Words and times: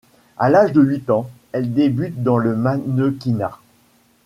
À 0.39 0.49
l'âge 0.49 0.71
de 0.73 0.81
huit 0.81 1.11
ans, 1.11 1.29
elle 1.51 1.75
débute 1.75 2.23
dans 2.23 2.39
le 2.39 2.55
mannequinat. 2.55 3.59